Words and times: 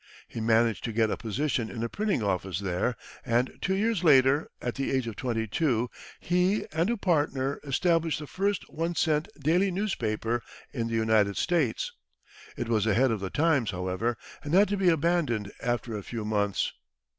He 0.27 0.41
managed 0.41 0.83
to 0.85 0.91
get 0.93 1.11
a 1.11 1.15
position 1.15 1.69
in 1.69 1.83
a 1.83 1.87
printing 1.87 2.23
office 2.23 2.57
there, 2.59 2.95
and 3.23 3.53
two 3.61 3.75
years 3.75 4.03
later, 4.03 4.49
at 4.59 4.73
the 4.73 4.89
age 4.91 5.05
of 5.05 5.15
twenty 5.15 5.45
two, 5.45 5.91
he 6.19 6.65
and 6.73 6.89
a 6.89 6.97
partner 6.97 7.59
established 7.63 8.17
the 8.17 8.25
first 8.25 8.67
one 8.67 8.95
cent 8.95 9.27
daily 9.39 9.69
newspaper 9.69 10.41
in 10.73 10.87
the 10.87 10.95
United 10.95 11.37
States. 11.37 11.91
It 12.57 12.67
was 12.67 12.87
ahead 12.87 13.11
of 13.11 13.19
the 13.19 13.29
times, 13.29 13.69
however, 13.69 14.17
and 14.43 14.55
had 14.55 14.69
to 14.69 14.75
be 14.77 14.89
abandoned 14.89 15.51
after 15.61 15.95
a 15.95 16.01
few 16.01 16.25
months. 16.25 16.73